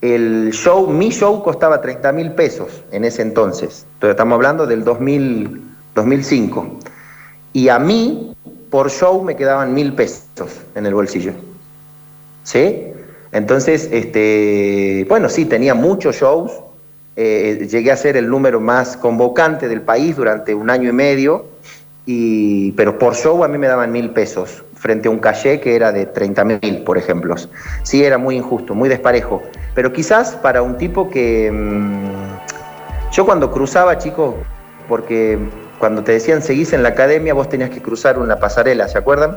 el 0.00 0.50
show, 0.52 0.86
mi 0.86 1.10
show 1.10 1.42
costaba 1.42 1.80
30 1.80 2.12
mil 2.12 2.32
pesos 2.32 2.82
en 2.90 3.04
ese 3.04 3.22
entonces. 3.22 3.86
Entonces 3.94 4.14
estamos 4.14 4.36
hablando 4.36 4.66
del 4.66 4.82
2000, 4.82 5.62
2005. 5.94 6.78
Y 7.52 7.68
a 7.68 7.78
mí, 7.78 8.29
por 8.70 8.90
show, 8.90 9.22
me 9.22 9.36
quedaban 9.36 9.74
mil 9.74 9.92
pesos 9.94 10.60
en 10.74 10.86
el 10.86 10.94
bolsillo. 10.94 11.32
¿Sí? 12.44 12.86
Entonces, 13.32 13.88
este, 13.92 15.04
bueno, 15.08 15.28
sí, 15.28 15.44
tenía 15.44 15.74
muchos 15.74 16.16
shows. 16.16 16.52
Eh, 17.16 17.68
llegué 17.70 17.90
a 17.92 17.96
ser 17.96 18.16
el 18.16 18.28
número 18.28 18.60
más 18.60 18.96
convocante 18.96 19.68
del 19.68 19.82
país 19.82 20.16
durante 20.16 20.54
un 20.54 20.70
año 20.70 20.88
y 20.88 20.92
medio. 20.92 21.46
Y, 22.06 22.72
pero 22.72 22.98
por 22.98 23.14
show 23.14 23.44
a 23.44 23.48
mí 23.48 23.58
me 23.58 23.66
daban 23.66 23.92
mil 23.92 24.10
pesos 24.10 24.64
frente 24.74 25.08
a 25.08 25.10
un 25.10 25.18
caché 25.18 25.60
que 25.60 25.76
era 25.76 25.92
de 25.92 26.06
30 26.06 26.44
mil, 26.44 26.82
por 26.84 26.96
ejemplo. 26.96 27.34
Sí, 27.82 28.02
era 28.02 28.18
muy 28.18 28.36
injusto, 28.36 28.74
muy 28.74 28.88
desparejo. 28.88 29.42
Pero 29.74 29.92
quizás 29.92 30.34
para 30.36 30.62
un 30.62 30.76
tipo 30.78 31.10
que... 31.10 31.50
Mm, 31.52 33.12
yo 33.12 33.26
cuando 33.26 33.50
cruzaba, 33.50 33.98
chicos, 33.98 34.36
porque 34.88 35.38
cuando 35.80 36.04
te 36.04 36.12
decían 36.12 36.42
seguís 36.42 36.72
en 36.72 36.84
la 36.84 36.90
academia, 36.90 37.34
vos 37.34 37.48
tenías 37.48 37.70
que 37.70 37.82
cruzar 37.82 38.20
una 38.20 38.38
pasarela, 38.38 38.86
¿se 38.86 38.98
acuerdan? 38.98 39.36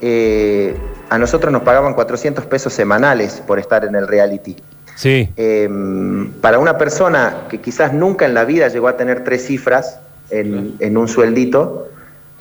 Eh, 0.00 0.74
a 1.08 1.18
nosotros 1.18 1.52
nos 1.52 1.62
pagaban 1.62 1.94
400 1.94 2.44
pesos 2.46 2.72
semanales 2.72 3.40
por 3.46 3.60
estar 3.60 3.84
en 3.84 3.94
el 3.94 4.08
reality. 4.08 4.56
Sí. 4.96 5.30
Em, 5.36 6.32
para 6.40 6.58
una 6.58 6.76
persona 6.76 7.44
que 7.48 7.60
quizás 7.60 7.92
nunca 7.92 8.26
en 8.26 8.34
la 8.34 8.44
vida 8.44 8.66
llegó 8.66 8.88
a 8.88 8.96
tener 8.96 9.22
tres 9.22 9.46
cifras 9.46 10.00
en, 10.30 10.74
en 10.80 10.96
un 10.96 11.06
sueldito, 11.06 11.88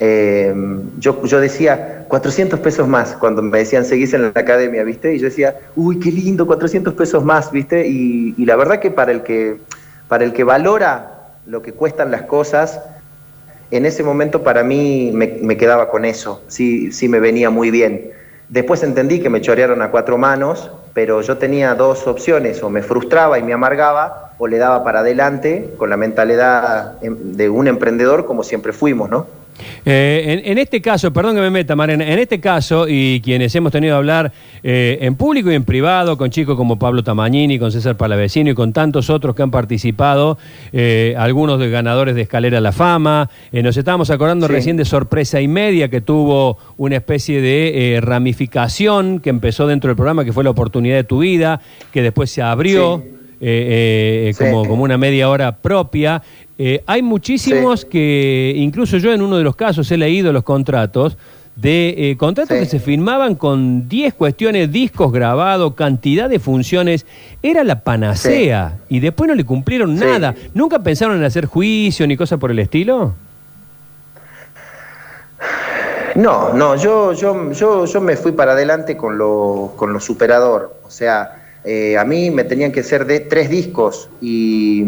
eh, 0.04 0.52
yo, 0.98 1.24
yo 1.26 1.40
decía 1.40 2.06
400 2.08 2.60
pesos 2.60 2.88
más 2.88 3.16
cuando 3.18 3.44
me 3.44 3.60
decían 3.60 3.86
seguís 3.86 4.16
en 4.16 4.24
la 4.24 4.28
academia, 4.30 4.84
¿viste? 4.84 5.14
Y 5.14 5.20
yo 5.20 5.26
decía, 5.26 5.60
uy, 5.76 6.00
qué 6.00 6.12
lindo, 6.12 6.48
400 6.48 6.96
pesos 6.96 7.24
más, 7.24 7.52
¿viste? 7.52 7.88
Y, 7.88 8.34
la 8.44 8.56
verdad 8.56 8.80
que 8.80 8.90
para 8.90 9.12
el 9.12 9.22
que, 9.22 9.60
para 10.08 10.24
el 10.24 10.34
que 10.34 10.44
valora 10.44 11.36
lo 11.46 11.62
que 11.62 11.74
cuestan 11.74 12.10
las 12.10 12.24
cosas, 12.24 12.82
en 13.72 13.86
ese 13.86 14.04
momento 14.04 14.44
para 14.44 14.64
mí 14.64 15.12
me, 15.14 15.58
quedaba 15.58 15.90
con 15.90 16.06
eso, 16.06 16.44
sí, 16.48 16.92
sí 16.92 17.08
me 17.08 17.20
venía 17.20 17.50
muy 17.50 17.72
bien. 17.72 18.12
Después 18.50 18.84
entendí 18.84 19.22
que 19.22 19.30
me 19.30 19.40
chorearon 19.40 19.82
a 19.82 19.92
cuatro 19.92 20.18
manos, 20.18 20.70
pero 20.94 21.22
yo 21.22 21.38
tenía 21.38 21.74
dos 21.74 22.06
opciones, 22.06 22.62
o 22.62 22.70
me 22.70 22.84
frustraba 22.84 23.40
y 23.40 23.44
me 23.44 23.54
amargaba, 23.54 24.34
o 24.38 24.48
le 24.48 24.58
daba 24.58 24.84
para 24.84 25.00
adelante 25.00 25.74
con 25.78 25.90
la 25.90 25.96
mentalidad 25.96 27.02
em, 27.02 27.16
de 27.38 27.50
un 27.50 27.68
emprendedor 27.68 28.26
como 28.26 28.44
siempre 28.44 28.74
fuimos, 28.74 29.10
¿no? 29.10 29.26
Eh, 29.86 30.42
en, 30.46 30.58
este 30.58 30.82
caso, 30.82 31.12
perdón 31.12 31.36
que 31.36 31.42
me 31.42 31.50
meta, 31.50 31.76
Marena, 31.76 32.08
en 32.08 32.20
este 32.20 32.40
caso, 32.40 32.88
y 32.88 33.22
quienes 33.24 33.54
hemos 33.56 33.72
tenido 33.72 33.94
que 33.94 33.98
hablar 33.98 34.32
eh, 34.64 35.00
en 35.02 35.16
público 35.16 35.52
y 35.52 35.56
en 35.56 35.64
privado, 35.64 36.18
con 36.18 36.30
chicos 36.30 36.56
como 36.56 36.78
Pablo 36.78 37.04
Tamagnini, 37.04 37.58
con 37.60 37.72
César 37.72 37.98
Palavecino 37.98 38.52
y 38.52 38.54
con 38.54 38.74
tantos 38.74 39.10
otros 39.10 39.36
que 39.36 39.44
han 39.44 39.52
participado, 39.52 40.38
eh, 40.72 41.16
algunos 41.18 41.60
de 41.60 41.70
ganadores 41.70 42.16
de 42.16 42.22
Escalera 42.22 42.60
a 42.60 42.62
la 42.62 42.72
Fama, 42.72 43.30
nos 43.52 43.76
estábamos 43.78 44.10
acordando 44.10 44.48
recién 44.48 44.78
de 44.78 44.86
Sorpresa 44.86 45.42
y 45.42 45.48
Media, 45.48 45.90
que 45.90 46.02
tuvo 46.02 46.58
una 46.78 46.98
especie 46.98 47.42
de 47.42 48.00
ramificación 48.02 49.20
que 49.20 49.30
empezó 49.30 49.68
dentro 49.68 49.90
del 49.90 49.96
programa, 49.96 50.26
que 50.26 50.34
fue 50.34 50.44
la 50.44 50.50
oportunidad 50.50 50.96
de 50.96 51.04
tu 51.04 51.20
vida, 51.20 51.62
que 51.92 52.02
después 52.02 52.30
se 52.32 52.42
abrió. 52.42 53.04
como, 54.38 54.68
como 54.68 54.84
una 54.84 55.00
media 55.00 55.28
hora 55.28 55.58
propia. 55.58 56.22
Eh, 56.64 56.84
hay 56.86 57.02
muchísimos 57.02 57.86
que, 57.86 58.54
incluso 58.56 58.98
yo 58.98 59.12
en 59.12 59.24
uno 59.24 59.36
de 59.36 59.44
los 59.44 59.56
casos 59.56 59.92
he 59.92 59.98
leído 59.98 60.32
los 60.32 60.44
contratos, 60.44 61.18
de 61.56 61.96
eh, 61.98 62.18
contratos 62.18 62.56
que 62.56 62.68
se 62.68 62.80
firmaban 62.80 63.34
con 63.34 63.90
10 63.90 64.14
cuestiones, 64.14 64.72
discos 64.72 65.12
grabados, 65.12 65.74
cantidad 65.74 66.30
de 66.30 66.38
funciones, 66.38 67.08
era 67.42 67.64
la 67.64 67.80
panacea 67.80 68.78
y 68.90 69.00
después 69.00 69.28
no 69.28 69.34
le 69.34 69.44
cumplieron 69.44 69.96
nada. 69.96 70.36
¿Nunca 70.54 70.78
pensaron 70.78 71.18
en 71.18 71.24
hacer 71.24 71.48
juicio 71.48 72.06
ni 72.06 72.16
cosa 72.16 72.38
por 72.38 72.52
el 72.52 72.60
estilo? 72.60 73.16
No, 76.14 76.54
no, 76.54 76.76
yo, 76.76 77.14
yo, 77.14 77.54
yo, 77.54 77.86
yo 77.86 78.02
me 78.02 78.16
fui 78.16 78.34
para 78.34 78.52
adelante 78.52 78.96
con 78.96 79.18
lo, 79.18 79.74
con 79.76 79.94
lo 79.94 80.00
superador. 80.00 80.76
O 80.86 80.92
sea, 80.92 81.42
eh, 81.64 81.98
a 81.98 82.06
mí 82.06 82.32
me 82.32 82.44
tenían 82.44 82.72
que 82.72 82.84
ser 82.84 83.06
de 83.06 83.20
tres 83.20 83.50
discos 83.50 84.10
y 84.20 84.84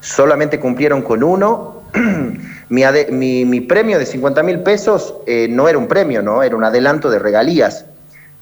solamente 0.00 0.58
cumplieron 0.58 1.02
con 1.02 1.22
uno. 1.22 1.82
mi, 2.68 3.60
premio 3.60 3.98
de 3.98 4.06
50 4.06 4.42
mil 4.42 4.60
pesos 4.60 5.14
eh, 5.26 5.48
no 5.50 5.68
era 5.68 5.78
un 5.78 5.88
premio, 5.88 6.22
¿no? 6.22 6.42
Era 6.42 6.56
un 6.56 6.64
adelanto 6.64 7.10
de 7.10 7.18
regalías. 7.18 7.86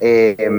Eh, 0.00 0.50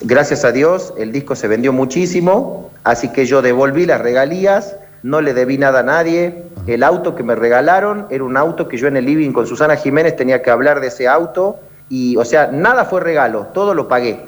gracias 0.00 0.44
a 0.44 0.50
Dios 0.50 0.92
el 0.98 1.12
disco 1.12 1.36
se 1.36 1.46
vendió 1.46 1.72
muchísimo, 1.72 2.70
así 2.82 3.10
que 3.12 3.24
yo 3.24 3.42
devolví 3.42 3.86
las 3.86 4.00
regalías, 4.00 4.74
no 5.04 5.20
le 5.20 5.34
debí 5.34 5.56
nada 5.56 5.80
a 5.80 5.84
nadie. 5.84 6.42
El 6.66 6.82
auto 6.82 7.14
que 7.14 7.22
me 7.22 7.34
regalaron 7.34 8.06
era 8.10 8.24
un 8.24 8.36
auto 8.36 8.66
que 8.68 8.76
yo 8.76 8.88
en 8.88 8.96
el 8.96 9.04
living 9.04 9.32
con 9.32 9.46
Susana 9.46 9.76
Jiménez 9.76 10.16
tenía 10.16 10.42
que 10.42 10.50
hablar 10.50 10.80
de 10.80 10.88
ese 10.88 11.06
auto 11.06 11.60
y 11.90 12.16
o 12.16 12.24
sea 12.24 12.46
nada 12.52 12.84
fue 12.84 13.00
regalo 13.00 13.48
todo 13.52 13.74
lo 13.74 13.88
pagué 13.88 14.24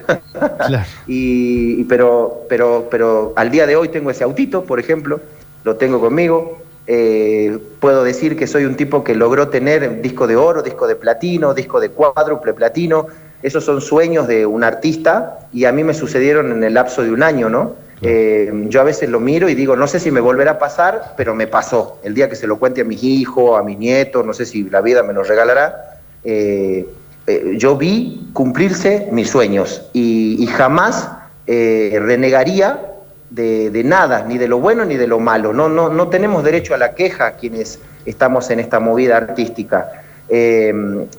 y, 1.06 1.84
pero 1.84 2.44
pero 2.48 2.88
pero 2.90 3.32
al 3.36 3.50
día 3.50 3.66
de 3.68 3.76
hoy 3.76 3.88
tengo 3.88 4.10
ese 4.10 4.24
autito 4.24 4.64
por 4.64 4.80
ejemplo 4.80 5.20
lo 5.64 5.76
tengo 5.76 6.00
conmigo. 6.00 6.62
Eh, 6.86 7.58
puedo 7.78 8.02
decir 8.02 8.36
que 8.36 8.46
soy 8.46 8.64
un 8.64 8.74
tipo 8.74 9.04
que 9.04 9.14
logró 9.14 9.48
tener 9.48 10.02
disco 10.02 10.26
de 10.26 10.36
oro, 10.36 10.62
disco 10.62 10.86
de 10.86 10.96
platino, 10.96 11.54
disco 11.54 11.80
de 11.80 11.90
cuádruple 11.90 12.54
platino. 12.54 13.06
Esos 13.42 13.64
son 13.64 13.80
sueños 13.80 14.26
de 14.26 14.46
un 14.46 14.64
artista 14.64 15.38
y 15.52 15.64
a 15.64 15.72
mí 15.72 15.84
me 15.84 15.94
sucedieron 15.94 16.52
en 16.52 16.62
el 16.64 16.74
lapso 16.74 17.02
de 17.02 17.12
un 17.12 17.22
año, 17.22 17.48
¿no? 17.48 17.74
Eh, 18.04 18.52
yo 18.68 18.80
a 18.80 18.84
veces 18.84 19.08
lo 19.08 19.20
miro 19.20 19.48
y 19.48 19.54
digo, 19.54 19.76
no 19.76 19.86
sé 19.86 20.00
si 20.00 20.10
me 20.10 20.20
volverá 20.20 20.52
a 20.52 20.58
pasar, 20.58 21.14
pero 21.16 21.36
me 21.36 21.46
pasó. 21.46 22.00
El 22.02 22.14
día 22.14 22.28
que 22.28 22.34
se 22.34 22.48
lo 22.48 22.58
cuente 22.58 22.80
a 22.80 22.84
mis 22.84 23.02
hijos, 23.04 23.58
a 23.58 23.62
mis 23.62 23.78
nietos, 23.78 24.26
no 24.26 24.32
sé 24.32 24.44
si 24.44 24.64
la 24.64 24.80
vida 24.80 25.04
me 25.04 25.12
lo 25.12 25.22
regalará. 25.22 26.00
Eh, 26.24 26.86
yo 27.56 27.76
vi 27.76 28.28
cumplirse 28.32 29.08
mis 29.12 29.30
sueños 29.30 29.88
y, 29.92 30.42
y 30.42 30.46
jamás 30.48 31.08
renegaría 31.46 32.91
de, 33.34 33.82
nada, 33.84 34.24
ni 34.26 34.38
de 34.38 34.48
lo 34.48 34.58
bueno 34.58 34.84
ni 34.84 34.96
de 34.96 35.06
lo 35.06 35.18
malo. 35.18 35.52
No, 35.52 35.68
no, 35.68 35.88
no 35.88 36.08
tenemos 36.08 36.44
derecho 36.44 36.74
a 36.74 36.78
la 36.78 36.94
queja 36.94 37.32
quienes 37.32 37.78
estamos 38.04 38.50
en 38.50 38.60
esta 38.60 38.80
movida 38.80 39.16
artística. 39.16 39.90
Eh, 40.28 40.72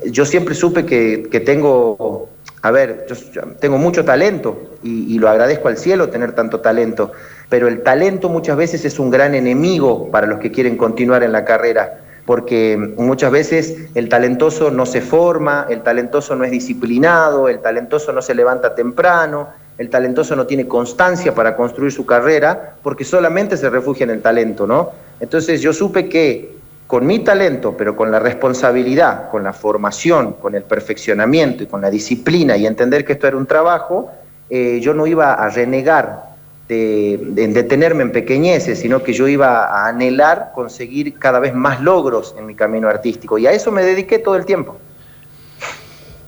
yo 0.06 0.26
siempre 0.26 0.56
supe 0.56 0.86
que, 0.86 1.40
tengo, 1.46 2.30
a 2.62 2.72
ver, 2.72 3.06
yo, 3.08 3.42
tengo 3.60 3.78
mucho 3.78 4.06
talento 4.06 4.78
y, 4.84 5.18
lo 5.20 5.30
agradezco 5.30 5.68
al 5.68 5.78
cielo 5.78 6.10
tener 6.10 6.34
tanto 6.34 6.60
talento, 6.60 7.12
pero 7.50 7.68
el 7.68 7.84
talento 7.84 8.30
muchas 8.30 8.58
veces 8.58 8.86
es 8.86 9.00
un 9.00 9.10
gran 9.10 9.36
enemigo 9.36 10.10
para 10.12 10.28
los 10.28 10.40
que 10.40 10.52
quieren 10.52 10.78
continuar 10.78 11.24
en 11.24 11.32
la 11.32 11.46
carrera 11.46 12.00
porque 12.26 12.78
muchas 12.96 13.32
veces 13.32 13.76
el 13.96 14.08
talentoso 14.08 14.72
no 14.72 14.86
se 14.86 15.02
forma, 15.02 15.68
el 15.70 15.82
talentoso 15.82 16.38
no 16.38 16.46
es 16.46 16.52
disciplinado, 16.52 17.50
el 17.50 17.60
talentoso 17.60 18.14
no 18.14 18.22
se 18.22 18.34
levanta 18.34 18.76
temprano, 18.76 19.50
el 19.78 19.90
talentoso 19.90 20.36
no 20.36 20.46
tiene 20.46 20.68
constancia 20.68 21.34
para 21.34 21.56
construir 21.56 21.92
su 21.92 22.06
carrera 22.06 22.76
porque 22.84 23.04
solamente 23.04 23.58
se 23.58 23.70
refugia 23.70 24.04
en 24.04 24.12
el 24.12 24.22
talento, 24.22 24.68
¿no? 24.68 24.92
Entonces 25.20 25.62
yo 25.62 25.74
supe 25.74 26.10
que 26.10 26.54
con 26.86 27.08
mi 27.08 27.20
talento, 27.20 27.76
pero 27.76 27.96
con 27.96 28.12
la 28.12 28.20
responsabilidad, 28.20 29.30
con 29.32 29.44
la 29.44 29.54
formación, 29.54 30.34
con 30.34 30.54
el 30.54 30.64
perfeccionamiento 30.64 31.64
y 31.64 31.66
con 31.66 31.82
la 31.82 31.90
disciplina 31.90 32.56
y 32.56 32.68
entender 32.68 33.04
que 33.04 33.14
esto 33.14 33.28
era 33.28 33.38
un 33.38 33.48
trabajo, 33.48 34.12
eh, 34.50 34.80
yo 34.82 34.94
no 34.94 35.08
iba 35.08 35.34
a 35.34 35.50
renegar 35.50 36.34
de, 36.68 37.20
de, 37.32 37.48
detenerme 37.48 38.04
en 38.04 38.12
pequeñeces, 38.12 38.80
sino 38.80 39.02
que 39.02 39.14
yo 39.14 39.28
iba 39.28 39.66
a 39.66 39.88
anhelar 39.88 40.52
conseguir 40.54 41.18
cada 41.18 41.40
vez 41.40 41.56
más 41.56 41.82
logros 41.82 42.36
en 42.38 42.46
mi 42.46 42.54
camino 42.54 42.88
artístico. 42.88 43.38
Y 43.38 43.48
a 43.48 43.52
eso 43.52 43.72
me 43.72 43.84
dediqué 43.84 44.20
todo 44.20 44.36
el 44.36 44.46
tiempo. 44.46 44.78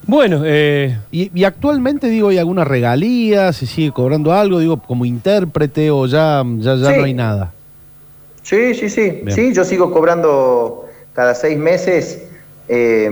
Bueno, 0.08 0.42
eh, 0.46 0.98
y, 1.12 1.32
y, 1.34 1.44
actualmente 1.46 2.08
digo, 2.08 2.30
¿hay 2.30 2.38
alguna 2.38 2.64
regalía? 2.64 3.52
¿Se 3.54 3.66
sigue 3.66 3.92
cobrando 3.92 4.34
algo? 4.34 4.60
Digo, 4.60 4.78
como 4.82 5.04
intérprete 5.06 5.90
o 5.90 6.06
ya, 6.06 6.44
ya, 6.60 6.76
ya 6.76 6.92
Sí. 6.92 6.98
no 6.98 7.04
hay 7.06 7.14
nada. 7.14 7.52
Sí, 8.44 8.76
sí, 8.76 8.90
sí. 8.90 9.22
Bien. 9.24 9.32
Sí, 9.32 9.54
yo 9.54 9.64
sigo 9.64 9.92
cobrando 9.92 10.86
cada 11.14 11.34
seis 11.34 11.58
meses 11.58 12.22
eh, 12.68 13.10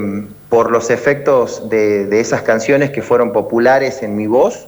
por 0.49 0.69
los 0.69 0.91
efectos 0.91 1.67
de, 1.69 2.05
de 2.05 2.19
esas 2.19 2.43
canciones 2.43 2.91
que 2.91 3.01
fueron 3.01 3.31
populares 3.33 4.03
en 4.03 4.15
mi 4.15 4.27
voz, 4.27 4.67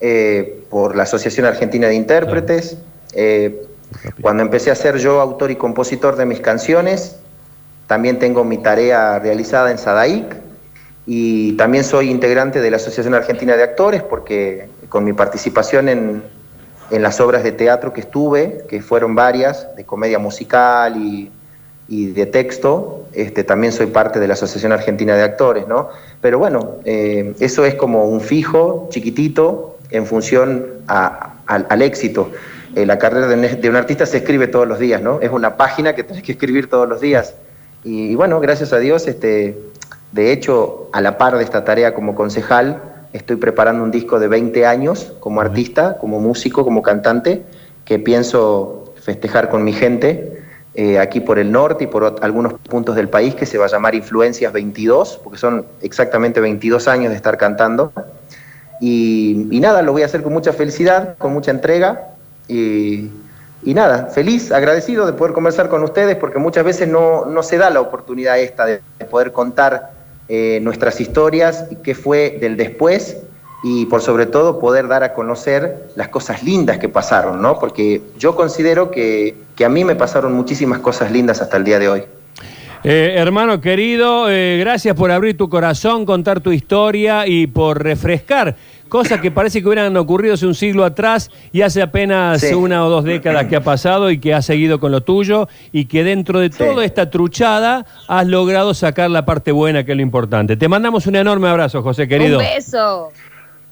eh, 0.00 0.62
por 0.68 0.94
la 0.94 1.04
Asociación 1.04 1.46
Argentina 1.46 1.86
de 1.88 1.94
Intérpretes. 1.94 2.76
Eh, 3.14 3.62
cuando 4.20 4.42
empecé 4.42 4.70
a 4.70 4.74
ser 4.74 4.98
yo 4.98 5.20
autor 5.20 5.50
y 5.50 5.56
compositor 5.56 6.16
de 6.16 6.26
mis 6.26 6.40
canciones, 6.40 7.16
también 7.86 8.18
tengo 8.18 8.44
mi 8.44 8.58
tarea 8.58 9.18
realizada 9.18 9.70
en 9.70 9.78
Sadaic 9.78 10.43
y 11.06 11.52
también 11.54 11.84
soy 11.84 12.10
integrante 12.10 12.60
de 12.60 12.70
la 12.70 12.76
Asociación 12.76 13.14
Argentina 13.14 13.56
de 13.56 13.62
Actores 13.62 14.02
porque 14.02 14.68
con 14.88 15.04
mi 15.04 15.12
participación 15.12 15.88
en, 15.88 16.22
en 16.90 17.02
las 17.02 17.20
obras 17.20 17.42
de 17.44 17.52
teatro 17.52 17.92
que 17.92 18.00
estuve, 18.00 18.64
que 18.68 18.80
fueron 18.80 19.14
varias, 19.14 19.74
de 19.76 19.84
comedia 19.84 20.18
musical 20.18 20.96
y, 20.96 21.30
y 21.88 22.06
de 22.06 22.24
texto, 22.26 23.04
este, 23.12 23.44
también 23.44 23.72
soy 23.72 23.86
parte 23.86 24.18
de 24.18 24.26
la 24.28 24.34
Asociación 24.34 24.72
Argentina 24.72 25.14
de 25.14 25.22
Actores, 25.22 25.68
¿no? 25.68 25.90
Pero 26.22 26.38
bueno, 26.38 26.76
eh, 26.86 27.34
eso 27.40 27.66
es 27.66 27.74
como 27.74 28.06
un 28.08 28.20
fijo, 28.22 28.88
chiquitito, 28.90 29.76
en 29.90 30.06
función 30.06 30.66
a- 30.88 31.34
al- 31.46 31.66
al 31.68 31.82
éxito. 31.82 32.30
Eh, 32.74 32.86
la 32.86 32.98
carrera 32.98 33.28
de 33.28 33.34
un, 33.34 33.60
de 33.60 33.68
un 33.70 33.76
artista 33.76 34.06
se 34.06 34.16
escribe 34.16 34.46
todos 34.46 34.66
los 34.66 34.78
días, 34.78 35.02
¿no? 35.02 35.20
Es 35.20 35.30
una 35.30 35.56
página 35.58 35.94
que 35.94 36.02
tenés 36.02 36.22
que 36.22 36.32
escribir 36.32 36.70
todos 36.70 36.88
los 36.88 37.00
días. 37.02 37.34
Y, 37.84 38.12
y 38.12 38.14
bueno, 38.14 38.40
gracias 38.40 38.72
a 38.72 38.78
Dios, 38.78 39.06
este, 39.06 39.56
de 40.14 40.30
hecho, 40.30 40.90
a 40.92 41.00
la 41.00 41.18
par 41.18 41.36
de 41.36 41.42
esta 41.42 41.64
tarea 41.64 41.92
como 41.92 42.14
concejal, 42.14 42.80
estoy 43.12 43.34
preparando 43.34 43.82
un 43.82 43.90
disco 43.90 44.20
de 44.20 44.28
20 44.28 44.64
años 44.64 45.12
como 45.18 45.40
artista, 45.40 45.98
como 45.98 46.20
músico, 46.20 46.62
como 46.62 46.82
cantante, 46.82 47.42
que 47.84 47.98
pienso 47.98 48.94
festejar 49.02 49.50
con 49.50 49.64
mi 49.64 49.72
gente 49.72 50.40
eh, 50.76 51.00
aquí 51.00 51.18
por 51.18 51.40
el 51.40 51.50
norte 51.50 51.84
y 51.84 51.86
por 51.88 52.20
algunos 52.22 52.52
puntos 52.52 52.94
del 52.94 53.08
país, 53.08 53.34
que 53.34 53.44
se 53.44 53.58
va 53.58 53.64
a 53.64 53.68
llamar 53.68 53.96
Influencias 53.96 54.52
22, 54.52 55.20
porque 55.24 55.36
son 55.36 55.66
exactamente 55.82 56.40
22 56.40 56.86
años 56.86 57.10
de 57.10 57.16
estar 57.16 57.36
cantando. 57.36 57.92
Y, 58.80 59.48
y 59.50 59.58
nada, 59.58 59.82
lo 59.82 59.90
voy 59.90 60.02
a 60.02 60.06
hacer 60.06 60.22
con 60.22 60.32
mucha 60.32 60.52
felicidad, 60.52 61.16
con 61.18 61.32
mucha 61.32 61.50
entrega. 61.50 62.10
Y, 62.46 63.10
y 63.64 63.74
nada, 63.74 64.06
feliz, 64.14 64.52
agradecido 64.52 65.06
de 65.06 65.12
poder 65.12 65.34
conversar 65.34 65.68
con 65.68 65.82
ustedes, 65.82 66.14
porque 66.14 66.38
muchas 66.38 66.64
veces 66.64 66.86
no, 66.86 67.24
no 67.24 67.42
se 67.42 67.58
da 67.58 67.68
la 67.70 67.80
oportunidad 67.80 68.38
esta 68.38 68.64
de, 68.64 68.80
de 69.00 69.04
poder 69.06 69.32
contar 69.32 69.93
eh, 70.28 70.58
nuestras 70.62 71.00
historias 71.00 71.66
qué 71.82 71.94
fue 71.94 72.38
del 72.40 72.56
después 72.56 73.18
y 73.62 73.86
por 73.86 74.02
sobre 74.02 74.26
todo 74.26 74.58
poder 74.58 74.88
dar 74.88 75.02
a 75.04 75.14
conocer 75.14 75.88
las 75.96 76.08
cosas 76.08 76.42
lindas 76.42 76.78
que 76.78 76.88
pasaron, 76.88 77.40
¿no? 77.40 77.58
Porque 77.58 78.02
yo 78.18 78.36
considero 78.36 78.90
que, 78.90 79.34
que 79.56 79.64
a 79.64 79.68
mí 79.68 79.84
me 79.84 79.96
pasaron 79.96 80.34
muchísimas 80.34 80.80
cosas 80.80 81.10
lindas 81.10 81.40
hasta 81.40 81.56
el 81.56 81.64
día 81.64 81.78
de 81.78 81.88
hoy. 81.88 82.02
Eh, 82.86 83.14
hermano 83.16 83.62
querido, 83.62 84.30
eh, 84.30 84.58
gracias 84.60 84.94
por 84.94 85.10
abrir 85.10 85.38
tu 85.38 85.48
corazón, 85.48 86.04
contar 86.04 86.40
tu 86.40 86.52
historia 86.52 87.26
y 87.26 87.46
por 87.46 87.82
refrescar 87.82 88.56
cosas 88.94 89.20
que 89.20 89.32
parece 89.32 89.60
que 89.60 89.66
hubieran 89.66 89.96
ocurrido 89.96 90.34
hace 90.34 90.46
un 90.46 90.54
siglo 90.54 90.84
atrás 90.84 91.28
y 91.50 91.62
hace 91.62 91.82
apenas 91.82 92.40
Sí. 92.40 92.54
una 92.54 92.86
o 92.86 92.88
dos 92.88 93.02
décadas 93.02 93.46
que 93.46 93.56
ha 93.56 93.60
pasado 93.60 94.08
y 94.08 94.18
que 94.20 94.32
has 94.32 94.46
seguido 94.46 94.78
con 94.78 94.92
lo 94.92 95.00
tuyo 95.00 95.48
y 95.72 95.86
que 95.86 96.04
dentro 96.04 96.38
de 96.38 96.52
Sí. 96.52 96.58
toda 96.58 96.84
esta 96.84 97.10
truchada 97.10 97.86
has 98.06 98.26
logrado 98.28 98.72
sacar 98.72 99.10
la 99.10 99.24
parte 99.24 99.50
buena 99.50 99.82
que 99.84 99.90
es 99.90 99.96
lo 99.96 100.02
importante. 100.02 100.56
Te 100.56 100.68
mandamos 100.68 101.08
un 101.08 101.16
enorme 101.16 101.48
abrazo, 101.48 101.82
José 101.82 102.06
querido. 102.06 102.38
Un 102.38 102.44
beso. 102.44 103.08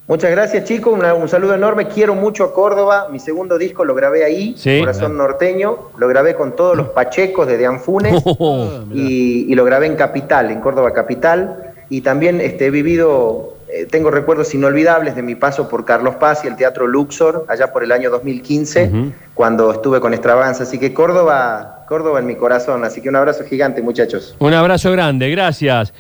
Muchas 0.09 0.33
gracias, 0.33 0.65
chicos. 0.65 0.99
Un 1.17 1.29
saludo 1.29 1.55
enorme. 1.55 1.87
Quiero 1.87 2.17
mucho 2.17 2.43
a 2.43 2.53
Córdoba. 2.53 3.07
Mi 3.13 3.21
segundo 3.21 3.59
disco 3.59 3.85
lo 3.85 3.95
grabé 3.95 4.25
ahí, 4.25 4.55
Sí. 4.57 4.81
Corazón 4.81 5.17
Norteño. 5.17 5.91
Lo 5.99 6.09
grabé 6.09 6.35
con 6.35 6.57
todos 6.57 6.77
los 6.77 6.89
pachecos 6.89 7.47
de 7.47 7.59
Deanfunes 7.59 8.21
Oh, 8.25 8.67
y, 8.93 9.47
y 9.49 9.55
lo 9.55 9.65
grabé 9.65 9.87
en 9.87 9.95
Capital, 9.95 10.51
en 10.51 10.61
Córdoba 10.61 10.93
Capital. 10.93 11.75
Y 11.89 12.01
también 12.01 12.41
este, 12.41 12.67
he 12.67 12.71
vivido, 12.71 13.52
eh, 13.73 13.87
tengo 13.91 14.11
recuerdos 14.11 14.55
inolvidables 14.55 15.17
de 15.17 15.23
mi 15.23 15.35
paso 15.35 15.67
por 15.69 15.87
Carlos 15.87 16.17
Paz 16.17 16.45
y 16.45 16.49
el 16.49 16.57
Teatro 16.57 16.87
Luxor, 16.87 17.47
allá 17.49 17.73
por 17.73 17.83
el 17.83 17.91
año 17.91 18.11
2015, 18.11 18.85
Ujú. 18.93 19.13
cuando 19.33 19.73
estuve 19.73 19.99
con 19.99 20.13
Extravaganza. 20.13 20.65
Así 20.65 20.79
que 20.79 20.93
Córdoba, 20.93 21.85
Córdoba 21.89 22.19
en 22.21 22.27
mi 22.27 22.37
corazón. 22.37 22.85
Así 22.85 23.01
que 23.01 23.09
un 23.09 23.17
abrazo 23.17 23.45
gigante, 23.45 23.81
muchachos. 23.81 24.37
Un 24.39 24.53
abrazo 24.53 24.93
grande, 24.93 25.31
gracias. 25.31 25.95